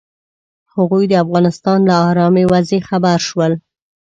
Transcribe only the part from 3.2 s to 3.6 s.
شول.